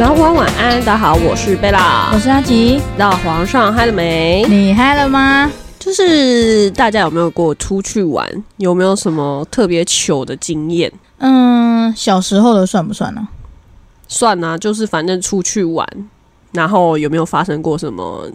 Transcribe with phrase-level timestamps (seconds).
[0.00, 2.18] 早晚晚安，大家好，我是贝拉我。
[2.18, 4.42] 是阿吉，到皇上嗨了没？
[4.48, 5.52] 你嗨了吗？
[5.78, 8.26] 就是大家有没有过出去玩？
[8.56, 10.90] 有没有什么特别糗的经验？
[11.18, 13.28] 嗯，小时候的算不算呢、
[14.08, 15.86] 算啊，就是反正出去玩，
[16.52, 18.26] 然后有没有发生过什么，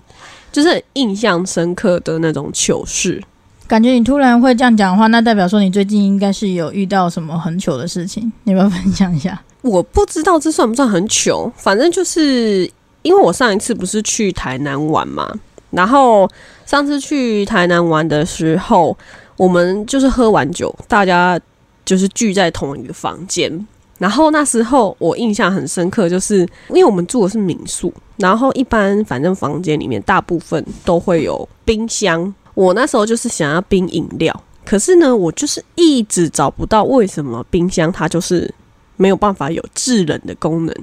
[0.52, 3.20] 就是印象深刻的那种糗事？
[3.66, 9.42] 感觉你突然会这样讲的话，那代表说你最近应该是有遇到什么很糗的事情，你要不要分享一下？
[9.66, 12.70] 我不知道这算不算很糗，反正就是
[13.02, 15.34] 因为我上一次不是去台南玩嘛，
[15.72, 16.30] 然后
[16.68, 18.96] 上次去台南玩的时候，
[19.38, 21.40] 我们就是喝完酒，大家
[21.84, 23.68] 就是聚在同一个房间。
[23.98, 32.32] 然后那时候我印象很深刻，就是因为我们住的是民宿，然后一般反正房间里面大部分都会有冰箱。
[32.54, 38.54] 我那时候就是想要冰饮料，可是呢，我就是一直找不到为什么冰箱它就是
[38.98, 40.76] 没有办法有制冷的功能。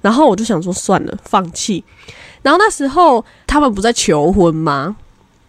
[0.00, 1.82] 然后我就想说算了，放弃。
[2.42, 4.96] 然后那时候他们不在求婚吗？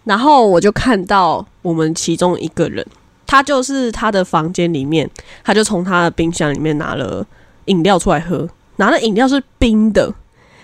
[0.03, 2.85] 然后我就看到我们其中一个人，
[3.25, 5.07] 他就是他的房间里面，
[5.43, 7.25] 他就从他的冰箱里面拿了
[7.65, 8.47] 饮料出来喝，
[8.77, 10.13] 拿的饮料是冰的。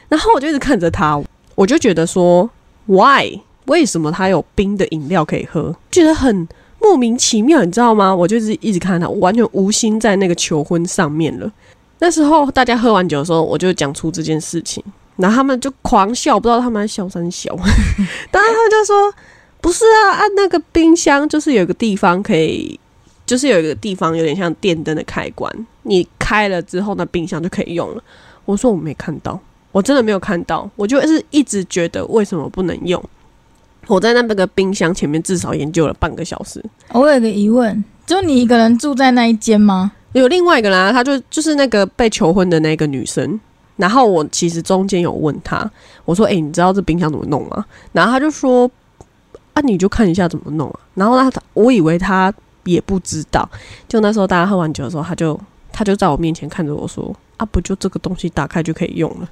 [0.08, 1.22] 然后我就一直看着他，
[1.56, 2.50] 我就觉得说
[2.86, 3.40] ，why？
[3.66, 5.76] 为什么他有冰的饮料可以喝？
[5.92, 6.48] 觉得很
[6.84, 8.14] 莫名其妙，你知道吗？
[8.14, 11.50] 我就是一直看他，完全无心在那个求婚上面了。
[12.00, 14.84] 那时候大家喝完酒的时候，我就讲出这件事情，
[15.16, 17.56] 然后他们就狂笑，不知道他们在笑三笑。
[18.30, 19.14] 当然他们就说
[19.62, 22.78] ：“不是啊，按那个冰箱就是有一个地方可以，
[23.26, 25.50] 就是有一个地方有点像电灯的开关，
[25.84, 28.04] 你开了之后，那冰箱就可以用了。”
[28.44, 29.40] 我说我没看到，
[29.72, 33.02] 我真的没有看到，我就是一直觉得为什么不能用。
[33.88, 39.92] 我在那个冰箱前面至少研究了半个小时，我有个疑问，就你一个人住在那一间吗？
[40.14, 43.40] 有另外一个人、啊，他就就是那个被求婚的那个女生。
[43.76, 45.68] 然后我其实中间有问他，
[46.06, 48.70] 我说：“诶，你知道这冰箱怎么弄吗？”然后他就说
[49.54, 52.32] ：“啊，你就看一下怎么弄啊。”然后他我以为他
[52.66, 53.50] 也不知道，
[53.88, 55.40] 就那时候大家喝完酒的时候，他就
[55.72, 59.28] 他就在我面前看着我说：“啊，不就这个东西打开就可以用了。”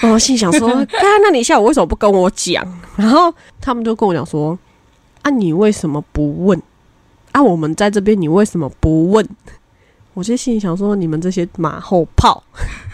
[0.00, 2.64] 然后我心想说：“啊，那你下午为什么不跟我讲？”
[2.96, 4.58] 然后他们就跟我讲说
[5.22, 6.60] ：“啊，你为什么不问？
[7.32, 9.28] 啊，我们在这边，你为什么不问？”
[10.14, 12.42] 我就心里想说，你们这些马后炮，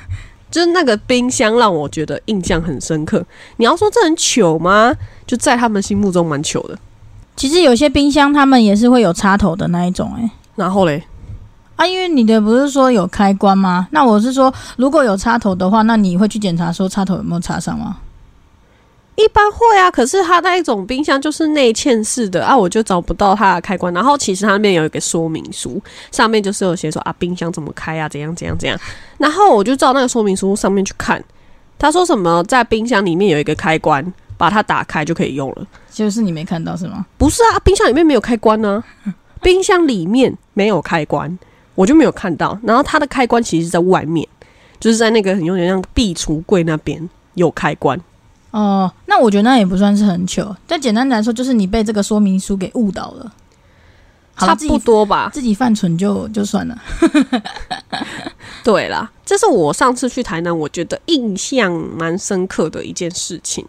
[0.50, 3.24] 就是那个冰箱让我觉得印象很深刻。
[3.56, 4.94] 你要说这很糗吗？
[5.26, 6.78] 就在他们心目中蛮糗的。
[7.34, 11.02] 其实有些冰箱他们也是会有插头的那一种、欸，然后嘞，
[11.76, 13.88] 啊，因为你的不是说有开关吗？
[13.90, 17.96] 那我是说，如果有插头的话，那你会去检查说插头有没有插上吗？
[19.16, 23.94] 一般会啊，可是它那一种冰箱就是内嵌式的啊，我就找不到它的开关。
[23.94, 25.80] 然后其实它那边有一个说明书，
[26.10, 28.76] 上面就是有写说啊，冰箱怎么开啊，怎样怎样怎样。
[29.18, 31.22] 然后我就照那个说明书上面去看，
[31.78, 34.04] 他说什么在冰箱里面有一个开关，
[34.36, 35.66] 把它打开就可以用了。
[35.90, 37.06] 就是你没看到是吗？
[37.16, 38.82] 不是啊，冰箱里面没有开关呢、
[39.40, 41.38] 冰箱里面没有开关，
[41.74, 42.58] 我就没有看到。
[42.62, 44.26] 然后它的开关其实是在外面，
[44.78, 48.00] 就是在那个很有点像壁橱柜那边有开关。
[48.50, 50.54] 哦，那我觉得那也不算是很糗。
[50.66, 53.32] 但简单来说，就是你被这个说明书给误导了。
[54.36, 55.30] 差不多吧。
[55.32, 56.76] 自己犯蠢就就算了。
[58.64, 63.64] 对啦，这是我上次去台南，我觉得印象蛮深刻的一件事情。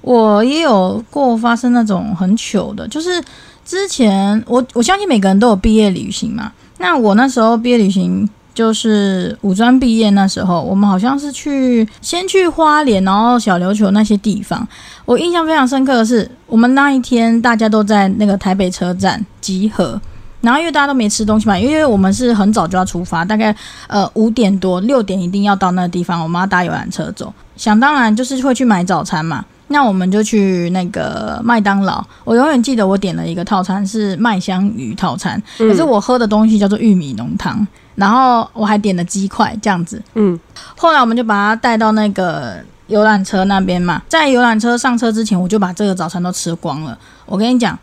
[0.00, 3.22] 我也有过发生那种很糗的，就是
[3.64, 6.52] 之前我我相信每个人都有毕业旅行嘛。
[6.82, 14.66] 那我那时候毕业旅行就是五专毕业那时候，我们好像是去先去花莲，然后小琉球那些地方。
[15.04, 20.00] 我印象非常深刻的是，我们那一天大家都在那个台北车站集合。
[20.40, 23.54] 然后因为大家都没吃东西嘛，因为我们是很早就要出发，大概
[23.86, 27.32] 呃五点多六点一定要到那个地方，我们要搭游览车走。
[27.54, 32.04] 想当然就是会去买早餐嘛，那我们就去那个麦当劳。
[32.22, 37.66] 我永远记得我点了一个套餐是麦香鱼套餐，可是我喝的东西叫做玉米浓汤，
[37.96, 40.00] 然后我还点了鸡块这样子。
[40.14, 40.38] 嗯，
[40.76, 46.96] 后来我们就把它带到那个游览车那边嘛，在游览车上车之前，我就把这个早餐都吃光了。
[47.26, 47.76] 我跟你讲，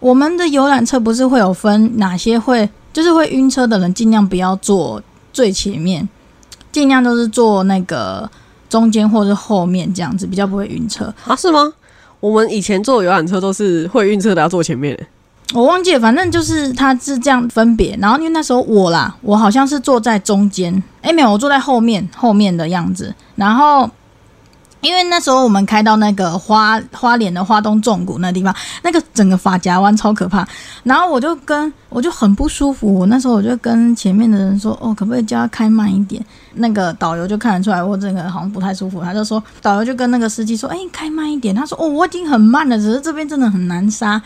[0.00, 5.02] 我们的游览车不是会有分哪些会，就是会晕车的人，尽量不要坐
[5.32, 6.08] 最前面，
[6.72, 8.28] 尽量都是坐那个
[8.74, 11.14] 中间或是后面这样子，比较不会晕车。
[11.28, 11.72] 啊，是吗？
[12.18, 14.98] 我们以前坐游览车都是会晕车的要坐前面、
[15.52, 17.96] 我忘记了，反正就是它是这样分别。
[18.00, 23.14] 然后因为那时候我啦，我好像是坐在中间，诶，没有，我坐在后面后面的样子。
[23.36, 23.88] 然后
[24.84, 30.46] 因为那时候我们开到那个花花莲的花东纵谷那地方，那个整个发夹弯超可怕。
[30.82, 36.24] 然后我就跟我就很不舒服，那时候我就跟前面的人说：“哦，可不可以叫他开慢一点？”
[36.56, 44.20] 那个导游就看得出来我整个好像不太舒服，他就说导游就跟那个司机说：“哎，开慢一点。”他说：“哦，我已经很慢了，只是这边真的很难刹。”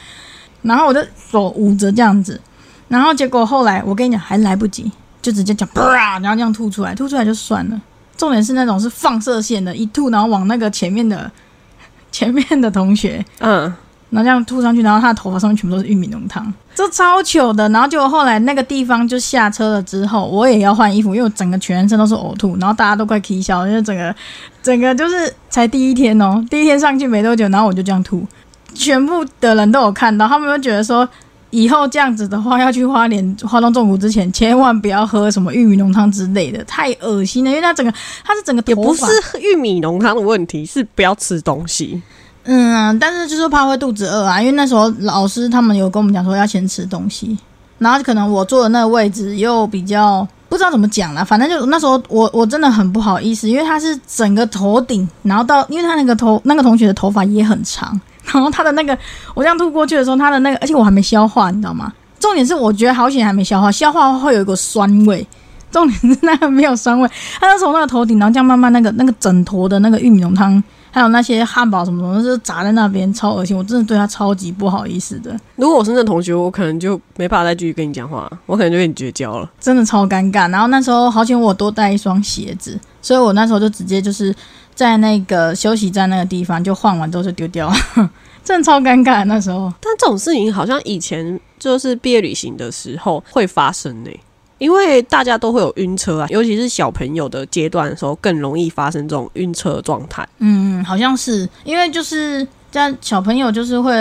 [0.62, 1.00] 然后我就
[1.30, 2.40] 手捂着这样子，
[2.88, 4.90] 然后结果后来我跟你讲还来不及，
[5.22, 7.80] 就直接讲啪，然后这样吐出来，吐出来就算了。
[8.18, 11.30] 重点是那种是放射线的，一吐然后往那个前面的
[12.12, 13.62] 前面的同学，嗯，
[14.10, 17.68] 然后这样吐上去，然后他的头发上面全部都是玉米浓汤，这超糗的。
[17.68, 24.14] 然后结果后来那个地方就下车了之后，我也要换衣服，因为我整个全身都是呕吐，然后大家都快啼笑，因为整个
[24.62, 28.26] 整个就是才第一天哦，第一天上去没多久，然后我就这样吐，
[28.74, 31.08] 全部的人都有看到，他们都觉得说。
[31.50, 37.50] 以后这样子的话，要去花莲花东纵谷之前，千万不要喝什么玉米浓汤之类的，太恶心了。
[37.50, 37.92] 因为它整个，
[38.24, 39.04] 它是整个也不是
[39.40, 42.02] 玉米浓汤的问题，是不要吃东西。
[42.44, 44.40] 嗯，但是就是怕会肚子饿啊。
[44.40, 47.38] 因为那时候老师他们有跟我们讲说要先吃东西，
[47.78, 57.98] 然后可能我坐的那个位置又比较不知道怎么讲了，反正就那时候我我真的很不好意思，因为他是整个头顶，然后到因为他那个头那个同学的头发也很长。
[58.32, 58.96] 然后他的那个，
[59.34, 61.92] 我这样吐过去的时候，他的那个，而且我还没消化，你知道吗？
[62.20, 65.26] 重点是我觉得好险还没消化，消化会有一股酸味。
[65.70, 67.06] 重点是那个没有酸味，
[67.38, 73.54] 他就从那个头顶，然后这样慢慢那个那个整坨的那个玉米浓汤，还有那些汉堡什么什么，就是砸在那边，超恶心。
[73.54, 75.38] 我真的对他超级不好意思的。
[75.56, 79.50] 如果我是那同学，我可能就没办法再继续跟你讲话，我可能就跟你绝交了。
[79.60, 80.50] 真的超尴尬。
[80.50, 84.34] 然后那时候好险我多带一双鞋子，所以我那时候就直接就是。
[84.78, 87.68] 在那个休息站那个地方，就换完之后就丢掉，
[88.44, 89.72] 真的超尴尬那时候。
[89.80, 94.10] 但这种事情好像以前就是毕业旅行的时候会发生呢，
[94.58, 100.24] 因为大家都会有晕车啊，尤其是小朋友的阶段的时候，更容易发生这种晕车状态。
[100.38, 103.92] 嗯，好像是因为就是在小朋友就是会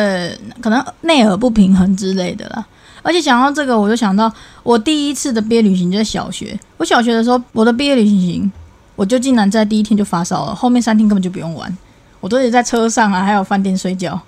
[0.62, 2.64] 可能内耳不平衡之类的啦。
[3.02, 4.32] 而且想到这个，我就想到
[4.62, 6.56] 我第一次的毕业旅行就在小学。
[6.78, 8.52] 我小学的时候，我的毕业旅行。
[8.98, 11.78] 我就竟然在第一天就发烧了，后面三天根本就不用玩，
[12.20, 14.20] 我都得在车上啊，还有饭店睡觉。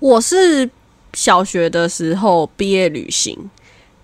[0.00, 0.68] 我是
[1.14, 3.38] 小学的时候毕业旅行，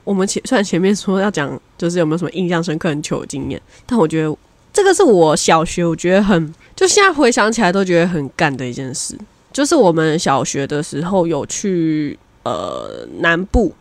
[0.05, 4.35] 我们前虽然前面说要讲，就是有没有什么印象深刻、很糗的经验，但我觉得
[4.73, 9.19] 这个是我小学我觉得很，就现在回想起来都觉得很干的一件事，
[9.53, 13.75] 就是我们小学的时候有去呃南部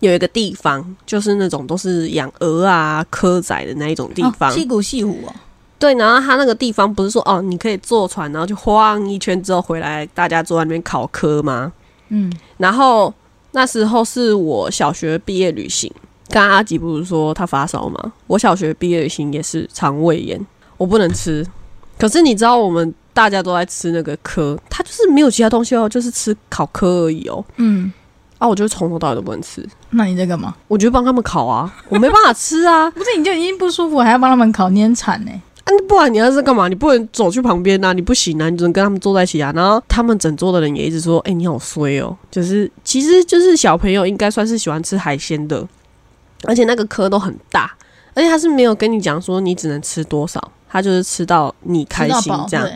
[0.00, 5.32] 有一个地方，就是那种都是养鹅啊、蚵仔的那一种地方，溪谷西湖哦。
[5.82, 11.72] 对，然后他那个地方不是说哦，你可以坐船，然后就晃一圈之后回来，大家坐在那边考科吗？
[12.10, 13.12] 嗯，然后
[13.50, 15.92] 那时候是我小学毕业旅行，
[16.28, 18.12] 刚刚阿吉不是说他发烧吗？
[18.28, 20.40] 我小学毕业旅行也是肠胃炎，
[20.76, 21.44] 我不能吃。
[21.98, 27.44] 可是你知道我们大家都在吃那个科，他就是没有其他东西哦，就是吃烤科而已哦。
[27.56, 27.92] 嗯，
[28.38, 29.68] 啊，我就从头到尾都不能吃。
[29.90, 30.54] 那你在干嘛？
[30.68, 32.88] 我就帮他们烤啊，我没办法吃啊。
[32.94, 35.32] 不是，你就已经不舒服，还要帮他们烤，你很惨呢。
[35.64, 36.68] 啊，不然你要是干嘛？
[36.68, 39.52] 你不能走去旁边呐，你不行啊，你只能跟他们坐在一起啊。
[39.54, 45.66] 然后他们整桌的人也一直说：“哎，你好衰哦。”就是，其实就是小朋友应该算是喜欢吃海鲜的，
[46.44, 47.72] 而且那个颗都很大，
[48.14, 52.68] 而且他是没有跟你讲说你只能吃多少，他就是吃到你开心这样。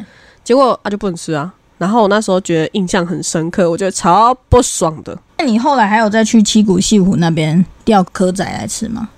[0.45, 1.53] 结果他就不能吃啊。
[1.79, 5.19] 然后我那时候觉得印象很深刻，我觉得超不爽的。
[5.39, 9.11] 那你后来还有再去七股西湖那边钓蚵仔来吃吗？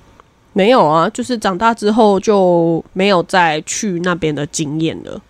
[0.59, 5.23] 没有啊，就是长大之后就没有再去那边的经验了。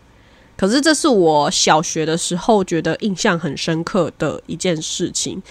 [0.57, 5.43] 可是这是我小学的时候觉得印象很深刻的一件事情。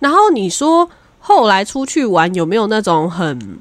[0.00, 3.60] 然后你说后来出去玩有没有那种很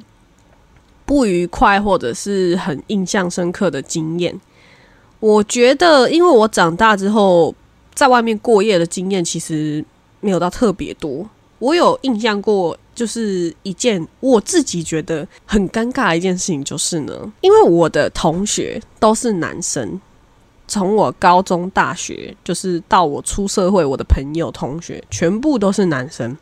[1.05, 4.41] 不愉快或者是很印象深刻的经验？
[5.19, 7.53] 我觉得，因为我长大之后
[7.93, 9.85] 在外面过夜的经验其实
[10.21, 11.29] 没有到特别多。
[11.61, 12.77] 我有印象过。
[12.93, 19.99] 就是一件我自己觉得很尴尬的一件事情，就是呢，因为我的同学都是男生，
[20.67, 26.37] 从我高中、大学，就是到我出社会，我的朋友、同学全部都是男生。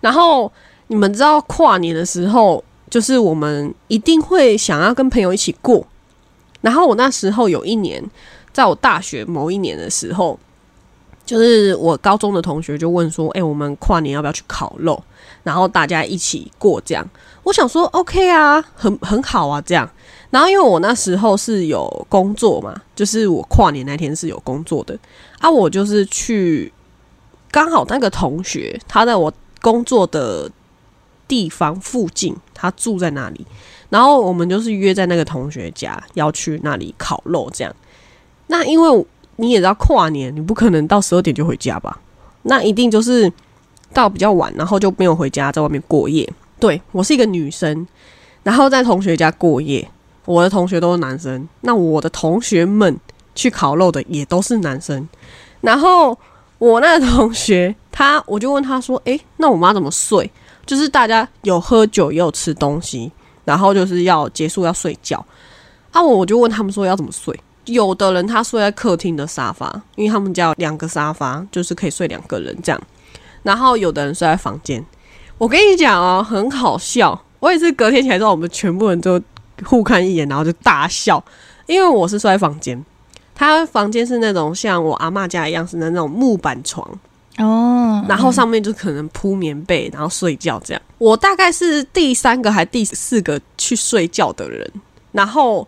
[0.00, 0.50] 然后
[0.86, 5.84] 你们知道跨年的时候，就是我们一定会想要跟朋友一起过。
[6.60, 8.02] 然后我那时候有一年，
[8.52, 10.38] 在我大学某一年的时候，
[11.24, 15.02] 就是我高中的同学就问说：“哎，我们跨年要不要去烤肉？”
[15.42, 17.08] 然后大家一起过这样，
[17.44, 19.88] 我想说 OK 啊，很很好啊这样。
[20.30, 24.98] 然后因为我那时候是有工作嘛，就是我跨年那天是有工作的
[25.38, 26.72] 啊，我就是去
[27.50, 30.50] 刚好那个同学他在我工作的
[31.26, 33.46] 地方附近，他住在那里，
[33.88, 37.74] 然后我们就是约在那个同学家要去那里烤肉这样。
[38.48, 39.06] 那因为
[39.40, 41.98] 你也知道跨年，你不可能到十二点就回家吧？
[42.42, 43.32] 那一定就是
[43.92, 46.28] 到比较晚，然后就没有回家，在外面过夜。
[46.58, 47.86] 对我是一个女生，
[48.42, 49.88] 然后在同学家过夜，
[50.26, 52.98] 我的同学都是男生，那我的同学们
[53.34, 55.08] 去烤肉的也都是男生，
[55.62, 56.16] 然后
[56.58, 60.30] 我那个同学他，我就问他说：“诶，那我妈怎么睡？
[60.66, 63.10] 就是大家有喝酒，也有吃东西，
[63.44, 65.24] 然后就是要结束要睡觉。
[65.92, 67.34] 啊，我我就问他们说要怎么睡？
[67.72, 72.80] 有的人他睡在客厅的沙发，因为他们家有两个沙发，就是可以睡两个人这样。
[73.42, 74.84] 然后有的人睡在房间。
[75.38, 77.18] 我跟你讲哦，很好笑。
[77.38, 79.18] 我也是隔天起来之后，我们全部人都
[79.64, 81.24] 互看一眼，然后就大笑，
[81.66, 82.84] 因为我是睡在房间，
[83.34, 86.86] 他房间是那种像我阿嬷家一样是那种木板床。
[87.38, 90.82] 哦，然后上面就可能铺棉被，然后睡觉这样。
[90.98, 94.70] 我大概是第三个还第四个去睡觉的人，
[95.12, 95.66] 然后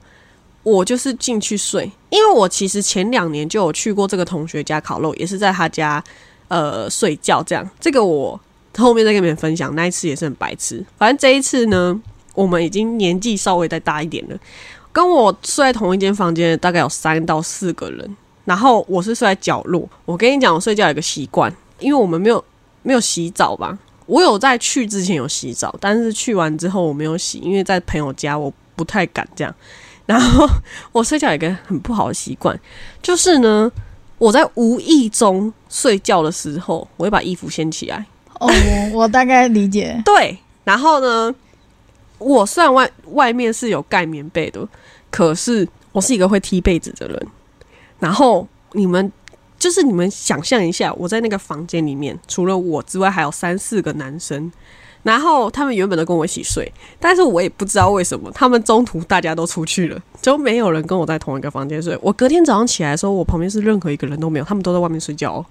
[0.62, 6.02] 我就是进去睡，因为我其实前两年就有去过这个同学家烤肉，也是在他家
[6.49, 7.69] 呃睡觉这样。
[7.81, 8.40] 这个我
[8.76, 10.85] 后面再跟你们分享，那一次也是很白痴。
[10.97, 12.00] 反正这一次呢，
[12.35, 14.38] 我们已经年纪稍微再大一点了，
[14.92, 18.16] 跟我睡在同一间房间的大概有三到四个人。
[18.45, 19.88] 然后我是睡在角落。
[20.04, 22.45] 我跟你讲，我睡觉有个习惯，因为我们没有
[22.83, 23.78] 没有洗澡吧。
[24.07, 29.54] 我有在去之前有洗澡，但是去完之后我没有洗，因为在朋友家我不太敢这样。
[30.06, 30.49] 然后
[30.90, 32.59] 我睡觉有一个很不好的习惯，
[33.00, 33.71] 就是呢，
[34.18, 38.04] 我在无意中睡觉的时候，我会把衣服掀起来。
[38.40, 38.50] 哦，
[38.92, 40.02] 我大概理解。
[40.04, 41.32] 对，然后呢，
[42.18, 44.66] 我虽然外外面是有盖棉被的，
[45.11, 47.26] 可是我是一个会踢被子的人。
[48.00, 49.11] 然后你们
[49.59, 54.50] 就是你们想象一下，我在那个房间里面，除了我之外，还有三四个男生。
[55.02, 61.99] 然后他们原本都跟我一起睡，但是我也不知道为什么，他们中途大家都出去了，就没有人跟我在同一个房间睡。
[62.00, 65.44] 我隔天早上起来的时候，我旁边是任何一个人都没有，他们都在外面睡觉。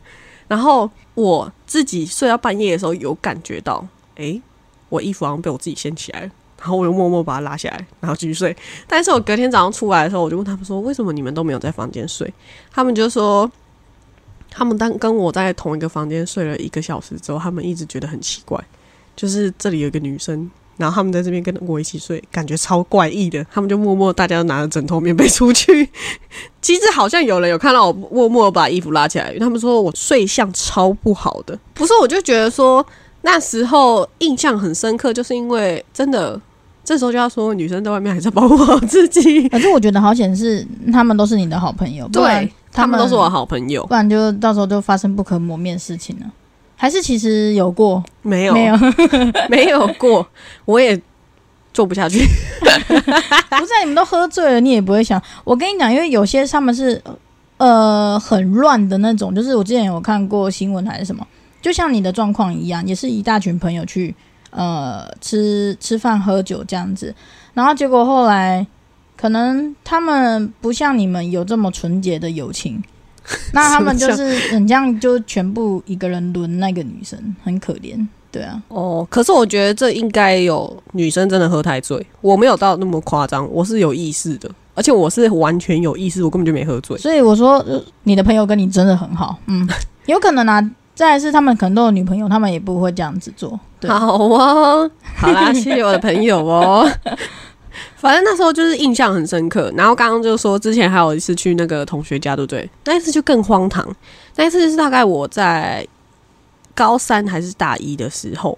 [0.47, 4.41] 然后我自己睡到半夜的时候，有感觉到，诶，
[4.89, 6.31] 我衣服好像被我自己掀起来了。
[6.59, 8.55] 然后我就默默把它拉下来，然后继续睡。
[8.87, 12.31] 但是我隔天早上出来的时候，我就问他们说：“为什么你们都没有在房间睡？”
[12.71, 13.51] 他们就说
[14.51, 18.63] ：“他们当跟我在同一个房间睡了一个小时之后，他们一直觉得很奇怪，
[19.15, 23.45] 就是这里有一个女生，然后他们在这边跟我一起睡，感觉超怪异的。
[23.51, 25.89] 他们就默默大家都拿着枕头棉被出去。
[26.61, 31.57] 其实好像有人有看到我默默把衣服拉起来，因为他们说我睡相超不好的。
[31.73, 32.85] 不是，我就觉得说
[33.21, 36.39] 那时候印象很深刻，就是因为真的。
[36.83, 39.47] 这时候就要说，女生在外面还是要保护好自己。
[39.49, 46.25] 反正我觉得好险是他们都是你的好朋友，对，他们都是我好朋友，不然就到时候就发生不可磨灭的事情了。
[46.81, 48.03] 还是其实有过？
[48.23, 48.75] 没有，没有，
[49.47, 50.27] 没有过，
[50.65, 50.99] 我也
[51.71, 52.17] 做不下去。
[52.57, 55.21] 不是，你们都喝醉了，你也不会想。
[55.43, 56.99] 我跟你讲，因为有些他们是
[57.57, 61.27] 呃很乱的那种，就是我之前有看过新闻还是什么，
[61.61, 64.15] 就像你的状况一样，也是一大群朋友去。
[64.49, 67.13] 呃，吃吃饭喝酒这样子，
[67.53, 68.65] 然后结果后来
[69.15, 72.83] 可能他们不像你们有这么纯洁的友情，
[73.53, 78.61] 那他们就是很这样，就全部一个人轮那个女生，很可怜，对啊。
[78.67, 86.97] 哦，可是我觉得这应该有女生真的喝太醉，我没有到那么夸张，我是有意识的，而且我是完全有意识，我根本就没喝醉。
[86.97, 87.63] 所以我说，
[88.03, 89.67] 你的朋友跟你真的很好，嗯，
[90.07, 90.71] 有可能啊。
[90.93, 93.59] 再是他们可能都有女朋友，他们也不会这样子做。
[93.87, 96.87] 好哦，好啦，谢谢我的朋友哦。
[97.97, 99.71] 反正那时候就是印象很深刻。
[99.75, 102.69] 然后刚刚就说之前还有一次去那个同学家，对不对？
[102.85, 103.87] 那一次就更荒唐。
[104.35, 105.85] 那一次是大概我在
[106.73, 108.57] 高三还是大一的时候，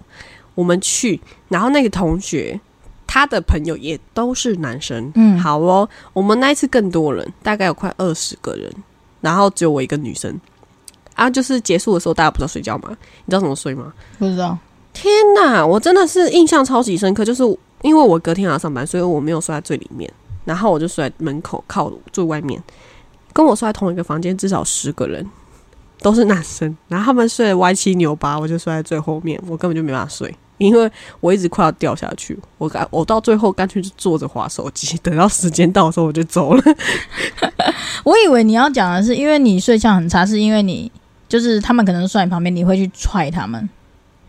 [0.54, 2.58] 我们去，然后那个同学
[3.06, 5.12] 他的朋友也都是男生。
[5.14, 8.72] 嗯，好哦，我们那一次更多人，大概有快二十个人，
[9.20, 10.38] 然后只有我一个女生。
[11.14, 12.88] 啊，就是结束的时候，大家不知道睡觉吗？
[13.24, 13.92] 你知道怎么睡吗？
[14.18, 14.58] 不知道。
[14.92, 17.24] 天哪，我真的是印象超级深刻。
[17.24, 17.42] 就是
[17.84, 20.10] 因为我隔天要上班，所以我没有睡在最里面，
[20.44, 22.60] 然后我就睡在门口靠最外面。
[23.32, 25.24] 跟我睡在同一个房间至少十个人
[26.00, 32.38] 都是男生，然后他们睡歪七扭八，我就睡在最后面，我根本就没办法睡，因为我一直快要掉下去。
[32.58, 36.62] 我干，我到最后干脆就坐着划手机，等到时间到的时候我就走了。
[38.02, 40.90] 我以为你要讲的是，因为你睡相很差，是因为你。
[41.26, 43.68] 就是他们可能睡你旁边，你会去踹他们，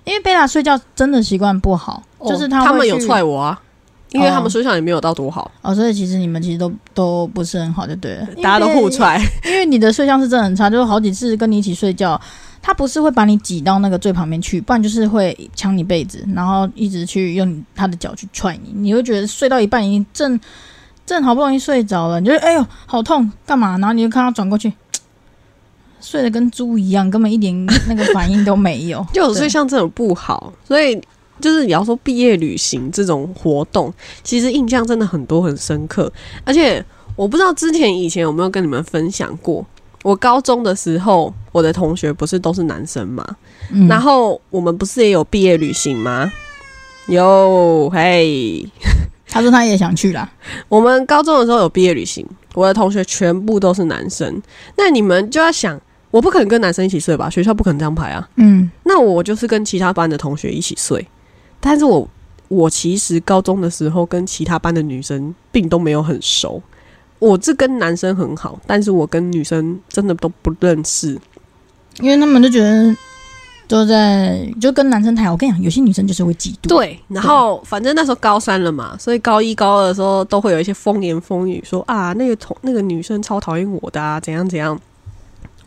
[0.06, 2.02] 因为贝拉睡觉真的习惯不好。
[2.26, 3.62] 就是他们有踹我啊，
[4.10, 9.22] 因为他们睡相也没有到多好哦，所以其实你们其实都都不是很好，就对了， 大家都互踹。
[9.44, 12.20] 因为你的睡相是真的很差，就是好几次跟你一起睡觉，
[12.64, 20.40] 他不是会把你挤到那个最旁边去，不然就是会抢你被子，然后一直去用他的脚去踹你，你会觉得睡到一半已经正
[21.06, 23.78] 正好不容易睡着了，你就哎呦好痛，干嘛？
[23.78, 24.74] 然后你就看他转过去。
[26.02, 29.06] 睡得跟猪一样，根本一点那个反应都没有。
[29.14, 31.00] 就有睡对相真的不好，所以
[31.40, 36.12] 就是你要说毕业旅行这种活动，其实印象真的很多很深刻，
[36.44, 36.84] 而且
[37.16, 39.66] 我不知道之前以前有没有跟你们分享过。
[40.04, 43.26] 我高中的时候，我的同学不是都是男生嘛，
[43.72, 46.32] 嗯然后我们不是也有毕业旅行吗？
[47.08, 48.64] 有，嘿，
[49.28, 50.32] 他说他也想去啦。
[50.70, 52.24] 我们高中的时候有毕业旅行，
[52.56, 54.42] 我的同学全部都是男生。
[54.78, 57.30] 那你们就要想，我不可能跟男生一起睡吧？
[57.30, 58.28] 学校不可能这样排啊。
[58.38, 61.06] 嗯，那我就是跟其他班的同学一起睡，
[61.60, 62.10] 但是我
[62.48, 66.62] 我其实高中的时候跟其他班的女生并都没有很熟。
[67.20, 71.18] 我是跟男生很好，但是我跟女生真的都不认识。
[72.02, 72.96] 因为他们就觉得
[73.68, 75.32] 都在就跟男生谈。
[75.32, 76.70] 我跟你讲，有些女生就是会嫉妒。
[76.70, 84.80] 对，然后反正那时候高三了嘛，所以高一高二的时候都会有一些风言风语说啊，那个同那个女生超讨厌我的啊，怎样怎样。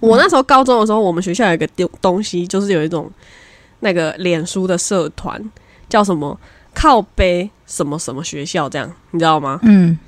[0.01, 3.11] 我那时候高中的时候，我们学校有一个东东西，就是有一种
[3.81, 5.43] 那个脸书的社团，
[5.89, 6.39] 叫什么
[6.73, 9.59] 靠背什么什么学校这样，你知道吗？
[9.65, 9.99] 嗯，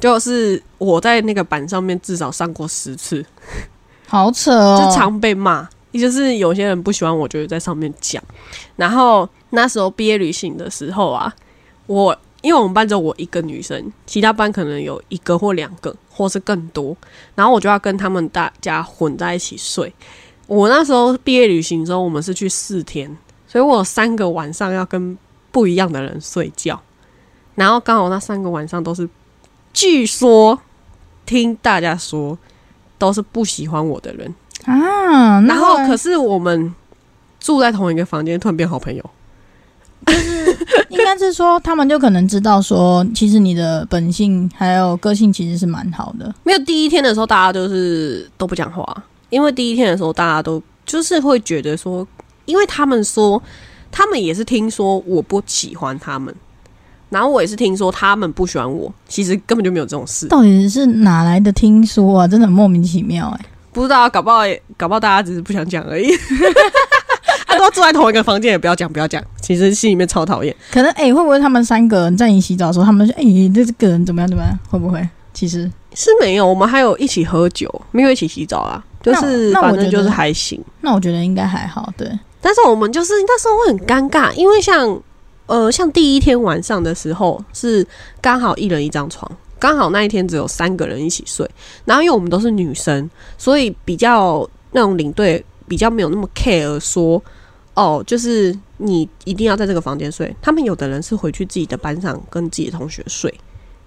[0.00, 3.24] 就是我在那个板上面至少上过十次，
[4.08, 4.82] 好扯哦。
[4.82, 5.68] 就常被骂。
[5.96, 8.22] 就是有些人不喜欢我，就会在上面讲。
[8.76, 11.34] 然后那时候毕业旅行的时候啊，
[11.86, 16.96] 我因为我们班只有我一个女生，其他班可能有一个或两个，或是更多。
[17.34, 19.92] 然后我就要跟他们大家混在一起睡。
[20.46, 23.16] 我那时候毕业旅行之后，我们是去四天，
[23.48, 25.18] 所以我有三个晚上要跟
[25.50, 26.80] 不一样的人睡觉。
[27.56, 29.08] 然后刚好那三个晚上都是，
[29.72, 30.60] 据说
[31.24, 32.38] 听大家说
[32.96, 34.32] 都是不喜欢我的人。
[34.66, 36.74] 啊，然后可是我们
[37.40, 39.02] 住在同一个房间，突然变好朋友。
[40.88, 46.32] 应该是说，他们就可能知道说，其实你的本性还有个性其实是蛮好的。
[46.44, 52.06] 没有第一天的时候，大家就是都不讲话，因为第一天的时候，大家都就是会觉得说，
[52.44, 53.42] 因为他们说，
[53.90, 56.32] 他们也是听说我不喜欢他们，
[57.10, 62.28] 然后我也是听说他们不喜欢我，其实根本就没有这种事，到底是哪来的听说啊？
[62.28, 63.46] 真的很莫名其妙哎、
[63.76, 66.10] 不知道，搞不好也搞不好大家只是不想讲而已。
[67.46, 70.54] 他都住在同一个房间，也不要讲，不要讲，其实心里面超讨厌。
[70.72, 73.22] 可能哎、会不会他们三个人在你洗澡的时候，他们说哎、
[73.54, 74.58] 这这个人怎么样怎么样？
[74.70, 75.06] 会不会？
[75.34, 80.58] 其实是没有，我们还有一起喝酒，没有一起洗澡啊，就是那反正就是还行。
[80.80, 81.92] 那我觉得应该还好。
[81.98, 82.10] 对，
[82.40, 84.98] 但是我们就是那时候会很尴尬，因为像
[85.44, 87.86] 呃像第一天晚上的时候是
[88.22, 91.48] 刚好一人一张床，刚好那一天只有三个人一起睡，
[91.84, 97.22] 然后因为我们都是女生，所以比较那种领队比较没有那么 care 说
[97.74, 100.34] 哦，就是你一定要在这个房间睡。
[100.40, 103.32] 他们有的人是回去自己的班上跟自己的同学睡，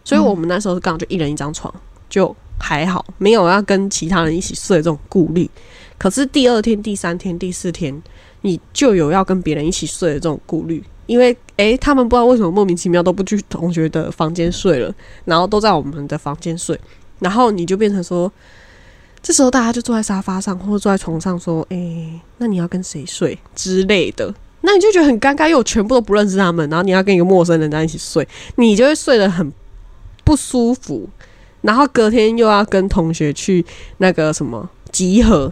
[0.03, 1.73] 所以我们那时候刚好就一人一张床，
[2.09, 5.49] 就还好，没有要跟其他人一起睡这种顾虑。
[5.97, 8.01] 可是第二天、第三天、第四天，
[8.41, 14.93] 你就有要跟别人一起睡的这种顾虑，因为诶，他们不知道为什么莫名其妙都不去同学的房间睡了，
[15.25, 16.79] 然后都在我们的房间睡，
[17.17, 18.31] 然后你就变成说，
[19.19, 24.31] 这时候大家就坐在沙发上或者坐在床上说，诶，那你要跟谁睡之类的。
[24.61, 29.51] 那你就觉得很尴尬，因为我全部都不认识他们，然后你要跟一个陌生人在一起睡，你就会睡得很
[30.23, 31.09] 不舒服。
[31.61, 33.65] 然后隔天又要跟同学去
[33.97, 35.51] 那个什么集合，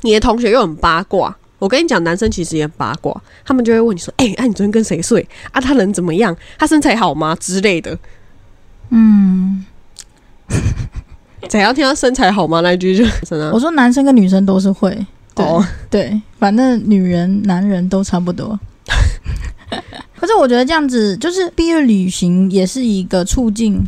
[0.00, 1.36] 你的同学又很八卦。
[1.60, 5.24] 我跟你讲，男生其实也很八卦，他们就会问你说：“哎、哎、你昨天跟谁睡？
[5.52, 6.36] 啊，他人怎么样？
[6.58, 7.96] 他身材好吗？”之类的。
[8.88, 9.64] 嗯，
[11.48, 14.90] 怎样听到身材好吗那一句就真的我说男生跟女生都是会，
[15.34, 18.58] 对、哦，对，反正女人、男人都差不多。
[20.18, 23.80] 可是我觉得这样子，就是毕业旅行也是一个促进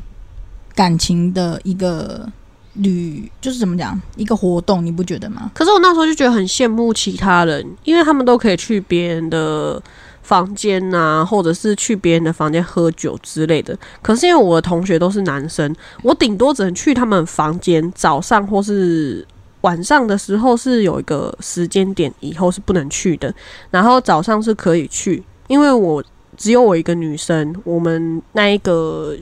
[0.75, 2.27] 感情的一个
[2.75, 5.51] 旅，就是怎么讲，一个活动，你不觉得吗？
[5.53, 9.83] 可是我那时候就觉得很羡慕其他人，因为他们都可以去别人的
[10.23, 13.79] 房间呐、或者是去别人的房间喝酒之类的。
[14.01, 19.27] 可是因为我的同学都是男生，我顶多只能去他们房间，早上或是
[19.61, 23.35] 晚上的时候是有一个时间点，以后是不能去的。
[23.71, 26.03] 然后早上是可以去，因为我
[26.39, 29.15] 只有我一个女生，我们那一个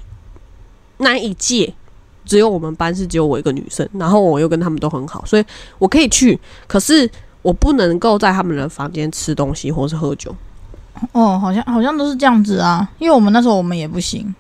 [0.99, 1.75] 那一届。
[2.25, 5.45] 只有我们班是只有我一个女生，然后我又跟他们都很好，所以
[5.79, 7.11] 我可以去，可是
[7.43, 10.35] 我不能够在他们的房间吃东西或是喝酒。
[11.13, 14.35] 哦，好像好像都是这样子啊，因为我们那时候我们也不行，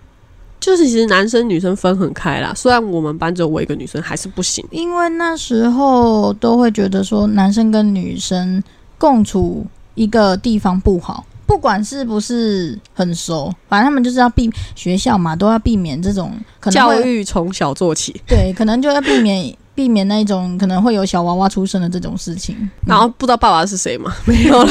[0.60, 4.62] 就是其实男生女生分很开啦，虽然我们班只有我一个女生，还是不行。
[4.70, 8.62] 因为那时候都会觉得说男生跟女生
[8.98, 9.64] 共处
[9.94, 22.56] 一个地方不好，不管是不是很熟，反正他们就是要避学校嘛，都要避免这种可能教会育从小做起，对，可能就要避免 避免那种可能会有小娃娃出生的这种事情。
[22.86, 24.14] 然后不知道爸爸是谁吗？
[24.24, 24.70] 没有了。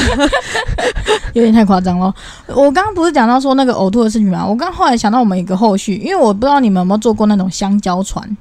[1.33, 2.15] 有点太夸张了。
[2.47, 4.45] 我刚刚不是讲到说那个呕吐的事情吗？
[4.47, 8.37] 我刚后来想到我们一个后续，因为我不知道你们有没有坐过那种香蕉船。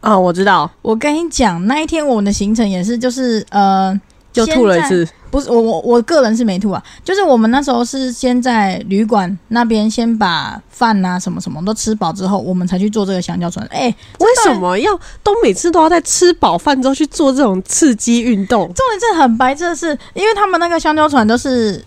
[0.00, 3.98] 啊，我知道，我跟你讲，那一天我们的行程也是，就是呃，
[4.34, 5.08] 就吐了一次。
[5.30, 13.66] 不是我我我个人是没吐啊，就是我们那时候是先在旅馆那边先把饭啊什么什么都吃饱之后，我们才去做这个香蕉船。
[13.70, 18.66] 哎，为什么要都每次都要在吃饱饭之后去做这种刺激运动？
[18.74, 21.82] 重点是很白痴的是，因为他们那个香蕉船都是。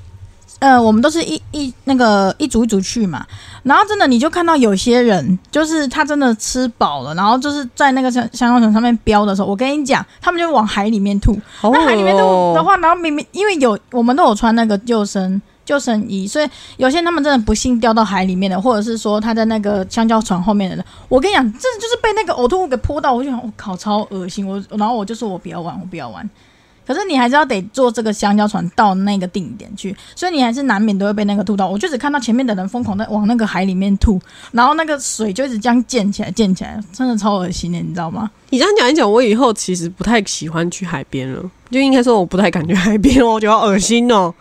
[0.59, 3.25] 呃，我们都是一一那个一组一组去嘛，
[3.61, 11.37] 然后真的你就看到有些人，就是他真的吃饱了，然后就是在那个香香蕉船上面飙的时候，我跟你讲，他们就往海里面吐。
[11.61, 12.23] 那海里面吐
[12.55, 24.47] 的话，然后明明因为有我们都有穿那个救生救生衣，所以有些他们真的不幸掉到海里面的，或者是说他在那个香蕉船后面的人，我跟你讲，这就是被那个呕吐物给泼到，我就想，我靠，超恶心！
[24.47, 26.27] 我然后我就说我不要玩，我不要玩。
[26.87, 31.67] 可是你还是要得坐这个香蕉船到那个定点去，所以你还是难免都会被那个吐到。
[31.67, 34.17] 我就只看到前面的人疯狂在往那个海里面吐，
[34.53, 38.31] 然后那个水就一直这样溅起来、溅起来，真的超恶心的，你知道吗？
[38.49, 44.33] 你这样讲一讲，我以后其实不太喜欢去海边了，就应该说我不太敢去海边，我觉得恶心哦。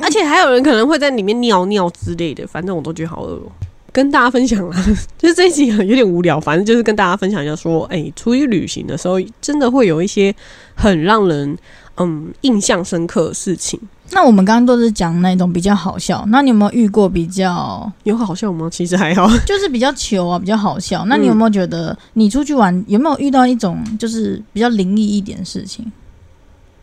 [0.00, 3.52] 而且还有人可能会在里面尿尿之类的，反正我都觉得好恶哦。
[3.92, 4.84] 跟大家分享啦，
[5.18, 10.34] 就是这一集有点无聊，反正就是跟大家分享一下，说，哎，出去旅行的时候，真的会有一些
[10.74, 11.56] 很让人
[11.96, 13.80] 嗯印象深刻的事情。
[14.12, 18.68] 那我们刚刚都是讲那种比较好笑，那你有没有遇过比较有好笑吗？
[18.70, 21.04] 其实还好， 就是比较糗啊，比较好笑。
[21.06, 25.90] 那你有没有觉得你出去玩有没有遇到一种就是比较灵异一点的事情？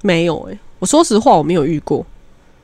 [0.02, 2.06] 没有哎，我说实话，我没有遇过。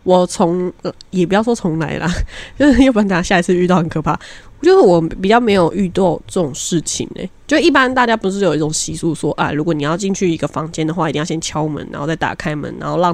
[0.04, 2.08] 我从呃也不要说从来啦，
[2.60, 4.20] 就是要不然等下下一次遇到很可怕。
[4.62, 13.14] 就是我比较没有遇到这种事情诶，就一般大家不是有一种习俗说啊，如果你要进去一个房间的话，一定要先敲门，然后再打开门，然后让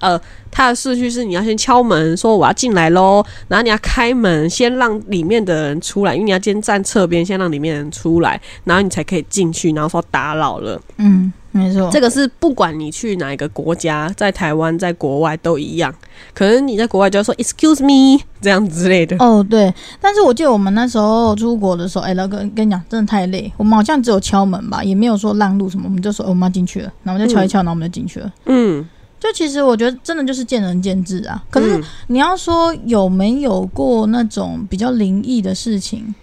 [0.00, 0.18] 呃
[0.50, 11.30] 他的顺序是你要先敲门说我要进来喽，然后你要开门，先让里面的人出来，因为你要先站侧边，先让里面的人出来，然后你才可以进去，然后说打扰了，嗯。
[11.56, 15.92] 没错，这个是不管你去哪一个国家，在台湾，在国外都一样。
[16.34, 19.16] 可能你在国外就要说 “excuse me” 这样之类的。
[19.18, 19.72] 哦，对。
[20.00, 23.52] 但是我记得我们那时候出国的时候，哎，老哥跟你讲，真的太累。
[23.56, 28.32] 我们好像只有敲门吧，也没有说让路什么，我们就说我们要进去了，然后就敲一敲，然后我们就进去了。
[28.44, 28.86] 嗯，
[29.18, 31.42] 就其实我觉得真的就是见仁见智啊。
[31.50, 36.14] 可是你要说有没有过那种比较灵异的事情，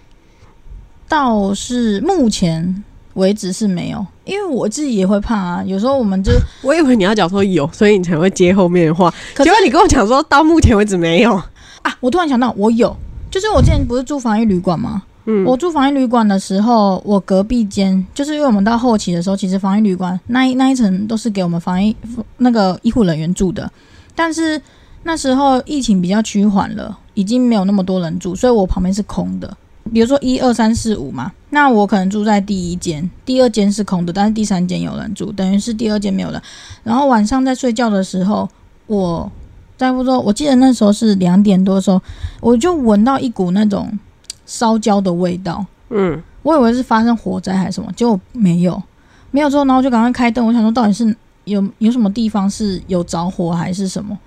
[1.08, 2.84] 倒是目前。
[3.14, 5.64] 为止是没有，因为我自己也会怕啊。
[5.66, 6.32] 有时候我们就，
[6.64, 9.14] 我以为你要讲说有，所以你才会接后面的话。
[9.38, 11.34] 结果你跟我讲说到目前为止没有
[11.82, 11.96] 啊！
[12.00, 12.96] 我突然想到，我有，
[13.30, 15.04] 就是我之前不是住防疫旅馆吗？
[15.26, 21.96] 嗯，我住防疫旅馆的时候，我隔壁间就是因为我们到后期的时候，其实防疫旅馆那一那一层都是给我们防疫
[22.38, 23.72] 那个医护人员住的。
[24.16, 24.62] 但是
[25.04, 29.56] 那时候疫情比较趋缓了，已经没有那么多人住，所以我旁边是空的。
[29.92, 36.42] 比如说一二三四五嘛，那我可能住在第一间，第二间是空的，但是第三间有人住，等于是第二间没有人。
[36.84, 38.50] 然后晚上在睡觉的时候，
[38.88, 39.32] 我
[39.78, 42.02] 在不说，我记得那时候是两点多的时候，
[42.42, 43.92] 我就闻到一股那种
[44.46, 45.66] 烧焦的味道。
[45.90, 48.82] 嗯，我以为是发生火灾还是什么，结果没有，
[49.32, 54.18] 没有之后，然后就赶快开灯，我想说到底是有有什么地方是有着火还是什么。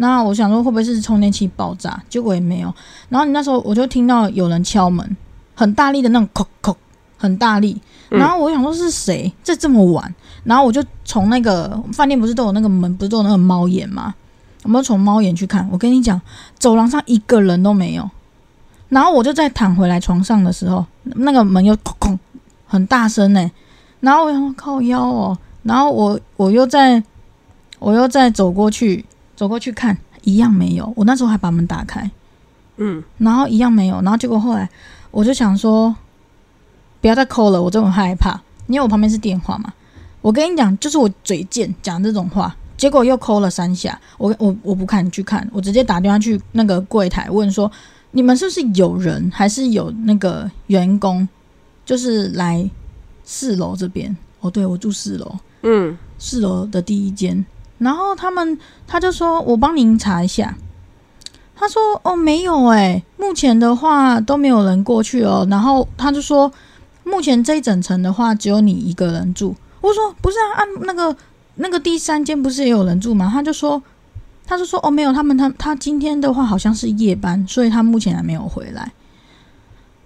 [0.00, 2.00] 那我想说会不会是充电器爆炸？
[2.08, 2.72] 结果也没有。
[3.08, 5.16] 然后你那时候我就听到有人敲门，
[5.56, 6.76] 很大力的那种，叩叩，
[7.16, 7.80] 很大力。
[8.08, 9.32] 然后我想说是谁？
[9.42, 10.14] 这这么晚？
[10.44, 14.14] 然后我就从那个饭店不是都有那个门，不是都有那个猫眼吗？
[14.62, 15.68] 我们从猫眼去看。
[15.72, 16.20] 我跟你讲，
[16.60, 18.08] 走廊上一个人都没有。
[18.88, 22.16] 然后我就再躺回来床上的时候，那个门又叩叩，
[22.68, 23.50] 很大声呢。
[23.98, 25.36] 然后我想说靠腰哦。
[25.64, 27.02] 然后我我又在，
[27.80, 29.04] 我又再走过去。
[29.38, 30.92] 走过去看，一样没有。
[30.96, 32.10] 我那时候还把门打开，
[32.76, 34.02] 嗯，然后一样没有。
[34.02, 34.68] 然后结果后来，
[35.12, 35.94] 我就想说，
[37.00, 38.40] 不要再抠了，我这么害怕。
[38.66, 39.72] 因为我旁边是电话嘛。
[40.22, 43.96] 我跟你讲，就是我嘴贱讲这种话，结果又抠了三下。
[44.16, 47.70] 我我我不看去看，我直接打电话去那个柜台问说，
[48.10, 51.28] 你们是不是有人，还是有那个员工，
[51.84, 52.68] 就是来
[53.22, 54.16] 四楼这边？
[54.40, 57.46] 哦，对，我住四楼，嗯，四楼的第一间。
[57.78, 60.56] 然后他们他就说：“我帮您查一下。”
[61.54, 66.52] 他说：“哦，没有哎，目前的话都没有人过去哦。”然后他就说
[67.04, 71.16] ：“目前这一整层的话，只有你一个人住。”我说：“不是啊，按那个
[71.56, 73.82] 那个第三间不是也有人住吗？”他就说
[74.46, 78.92] ：“他就说哦，没有，他们他他今天的话好像是夜班，所以他目前还没有回来。”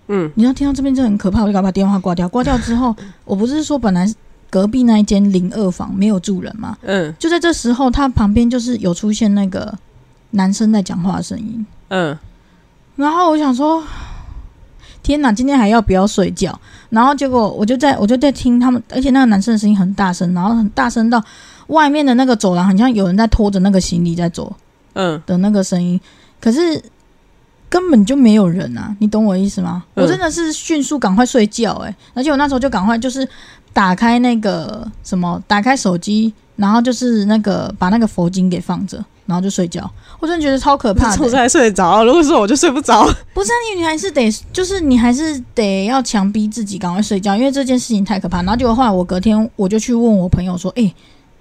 [0.09, 2.29] 嗯，你要听到这边就很可怕，我就赶快把电话挂掉。
[2.29, 4.07] 挂掉之后，我不是说本来。
[4.53, 9.73] 隔壁那一间零二房没有住人嘛，嗯就在这时候，他旁边就是有出现那个
[10.33, 12.19] 男生在讲话的声音，嗯，
[12.97, 13.83] 然后我想说，
[15.03, 16.61] 天哪，今天还要不要睡觉？
[16.91, 21.25] 然后结果我就在我就在听他们，而且那个男生的声音很大声，然后很大声到
[21.69, 24.55] 外面的那个走廊，好像有人在拖着那个行李在走
[24.93, 25.99] 嗯，的那个声音，
[26.38, 26.79] 可是
[27.71, 28.95] 根本就没有人啊！
[28.99, 29.83] 你懂我意思吗？
[29.95, 33.27] 嗯我真的是迅速赶快睡觉、欸，而且我那时候就赶快就是
[33.73, 39.91] 打开那个什么，打开手机，然后就是那个把那个佛经给放着，然后就睡觉。
[40.21, 43.05] 我真的觉得超可怕的、从才睡着，如果是我就睡不着。
[43.35, 48.39] 不是啊，你你还是得，就是你还是得要强逼自己赶快睡觉，因为这件事情太可怕。
[48.39, 50.95] 然后结果后来我隔天我就去问我朋友说：“诶，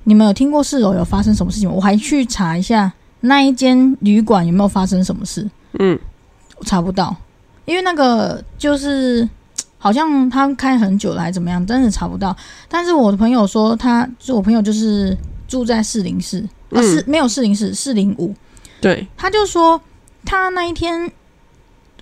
[0.05, 5.99] 你们有听过四楼有发生什么事情吗？”我还去查一下那一间旅馆有没有发生什么事，嗯，
[6.57, 7.15] 我查不到，
[7.65, 9.29] 因为那个就是
[9.83, 12.35] 好像他开很久了还怎么样，真的查不到。
[12.69, 15.17] 但是我的朋友说他，就我朋友就是
[15.47, 16.39] 住在四零四，
[16.69, 18.31] 啊嗯四没有四零四，四零五。
[18.79, 19.81] 对，他就说
[20.23, 21.11] 他那一天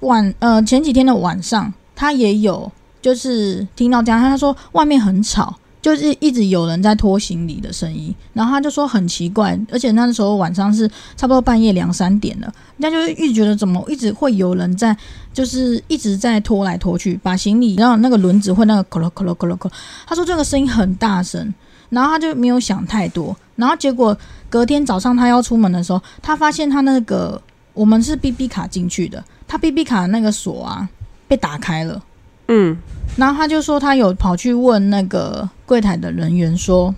[0.01, 2.69] 晚呃前几天的晚上，他也有
[3.01, 14.95] 就是听到这样，他说外面很吵，就是一直有人在拖行李的声音，然后他就说很奇怪，而且那时候晚上是差不多半夜两三点了，人家就是一直觉得怎么一直会有人在，
[15.33, 19.71] 就是一直在拖来拖去，把行李，然后那个轮子会那个咯咯咯咯咯咯，
[20.05, 21.53] 他说这个声音很大声，
[21.89, 24.17] 然后他就没有想太多，然后结果
[24.49, 27.41] 隔天早上他要出门的时候，他发现他那个
[27.73, 30.89] 我们是 B B 卡进去的，他 B B 卡的那个锁啊
[31.27, 32.03] 被打开了，
[32.51, 32.75] 嗯
[33.15, 36.93] 然后他就说他有跑去问那个柜台的人员说，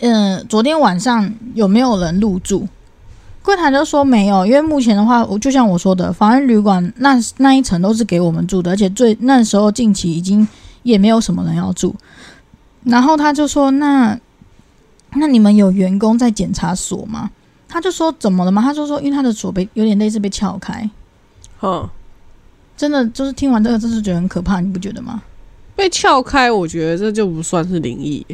[0.00, 2.68] 嗯、昨天晚上有没有人入住？
[3.42, 10.46] 柜台就说没有，因为目前的话，我就像我说的，防疫旅馆那那一层都是给我们住的，而且最那时候近期已经
[10.82, 11.94] 也没有什么人要住。
[12.84, 14.18] 然后他就说那
[15.14, 17.30] 那你们有员工在检查锁吗？
[17.68, 18.62] 他就说怎么了吗？
[18.62, 20.88] 他就说因为他的锁被有点类似被撬开，
[21.58, 21.88] 哼，
[22.76, 25.22] 真的就是听完这个，真是觉得很可怕，你不觉得吗？
[25.76, 28.24] 被撬开，我觉得这就不算是灵异。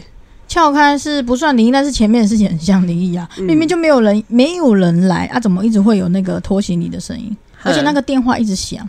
[0.48, 7.36] 撬开是不算灵异，但是前面的事情很像灵异啊，嗯明明就没有人，没有人来啊，怎么一直会有那个拖行李的声音？
[7.62, 8.88] 而且那个电话一直响，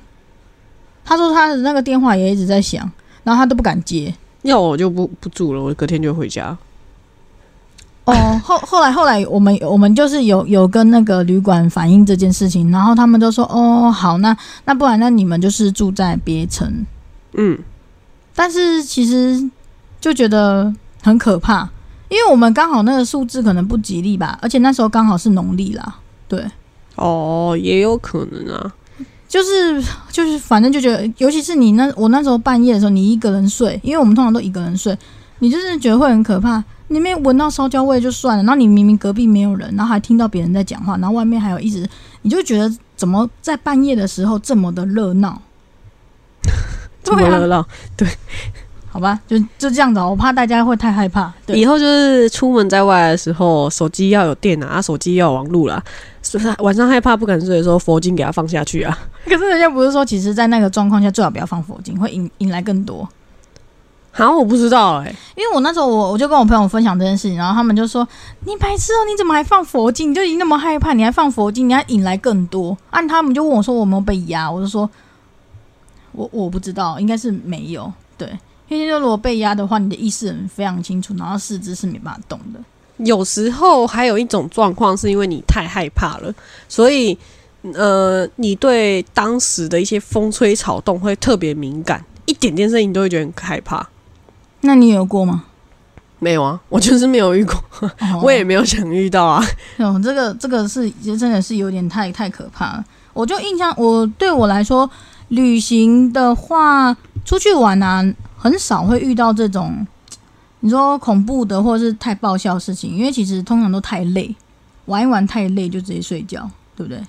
[1.06, 2.90] 他说他的那个电话也一直在响，
[3.24, 4.14] 然后他都不敢接。
[4.42, 6.58] 要我就不不住了，我隔天就回家。
[8.12, 16.86] 哦，后后来后来我们我们就是有有跟那个旅馆反映这件事情，然后他们都说哦好，那那不然那你们就是住在别城，
[17.34, 17.58] 嗯，
[18.36, 19.50] 但是其实
[20.00, 21.70] 就觉得很可怕，
[22.10, 25.96] 因为我们刚好那个数字可能不吉利吧，而且那时候刚好是农历啦，
[26.28, 26.46] 对，
[26.96, 28.74] 哦，也有可能啊。
[29.28, 34.94] 就是就是反正就觉得，尤其是你那我那时候半夜的时候，你一个人睡，因为我们通常都一个人睡，
[35.40, 36.62] 你就是觉得会很可怕。
[36.92, 41.88] 里面闻到烧焦味就算了，然后你明明隔壁没有人，然后还听到别人在讲话，然后外面还有一直，
[42.22, 45.42] 你就觉得怎么在半夜的时候这么的热闹？
[47.04, 47.66] 这么热闹，
[47.98, 48.08] 对
[48.90, 51.34] 好吧，就就这样子啊，我怕大家会太害怕。
[51.46, 55.82] 对以后就是出门在外的时候，手机要有电啊，啊手机要有网路啦。
[56.22, 58.96] 是不是晚上害怕不敢睡的时候，佛经给他放下去啊？
[59.26, 63.08] 可是人家不是说，其实，在那个状况下，最好不要放佛经，会引引来更多。
[64.14, 68.06] 好，我不知道哎、因为我那时候我我就跟我朋友分享这件事情，然后他们就说
[68.46, 70.12] ：“你白痴哦，你怎么还放佛经？
[70.12, 74.90] 你就已经那么害怕，你还放佛经，你还引来更多。”啊，他们就问我说：“我有没有被压？”我就说
[76.12, 78.28] ：“我我不知道，应该是没有。”对，
[78.68, 82.60] 因为就如果被压的话，你的意识很非常清楚，然后四肢是没办法动的。
[82.98, 86.32] 有时候还有一种状况，是因为你太害怕了，
[86.68, 87.18] 所以
[87.74, 93.88] 呃，你对当时的一些风吹草动会特别敏感，一点点声音你都会觉得很害怕。
[94.62, 95.44] 那你有过吗？
[96.20, 99.44] 没有啊，我就是没有遇过，哦我也没有想遇到啊。
[99.78, 102.86] 哦，这个这个是就真的是有点太太可怕了。
[103.14, 104.88] 我就印象，我对我来说，
[105.30, 106.96] 旅行的话，
[107.26, 108.06] 出去玩啊，
[108.38, 109.86] 很少会遇到这种
[110.60, 114.36] 你说恐怖的或者是太爆笑的事情，因为其实通常都太累，
[114.86, 117.02] 玩一玩太累就直接睡觉，对不对？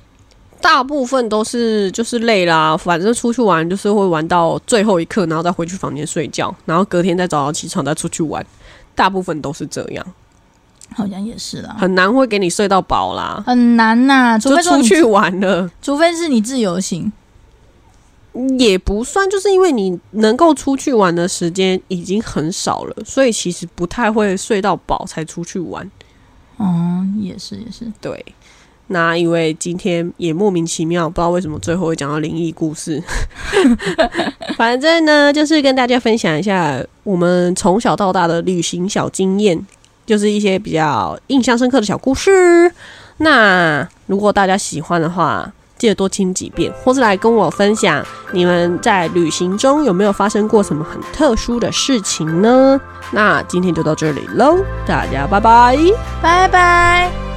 [0.63, 8.47] 大部分都是就是累啦，反正出去玩就是会玩到最后一刻，然后再回去房间睡觉，然后隔天再早上起床再出去玩，
[8.95, 10.07] 大部分都是这样，
[10.95, 13.43] 好像也是啦，很难会给你睡到饱啦。
[13.45, 17.13] 很难呐、除非出去玩了，除非是你自由行，
[18.59, 25.91] 也不算，就是因为你能够出去玩的时间已经很少了，所以其实不太会睡到饱才出去玩。
[26.59, 28.25] 哦，也是也是，对，
[28.89, 33.03] 那因为今天也莫名其妙，不知道为什么最后会讲到灵异故事。
[34.57, 39.59] 反正呢，就是跟大家分享一下我们从小到大的旅行小经验，
[40.05, 42.71] 就是一些比较印象深刻的小故事。
[43.19, 52.81] 那如果大家喜欢的话，记得多听几遍，或是来跟我分享你们在旅行中有没有发生过什么很特殊的事情呢？
[53.11, 55.77] 那今天就到这里喽，大家拜拜，
[56.23, 57.32] 拜拜。